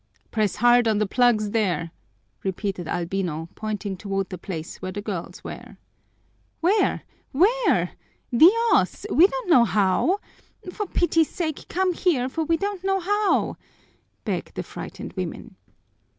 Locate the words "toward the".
3.95-4.37